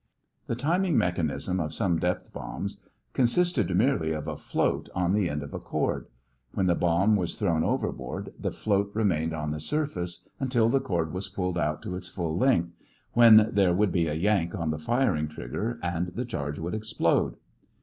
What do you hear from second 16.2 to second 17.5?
charge would explode.